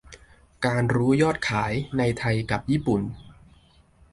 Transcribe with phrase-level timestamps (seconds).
[0.63, 3.01] อยากรู้ยอดขาย ในไทยกับญี่ปุ่น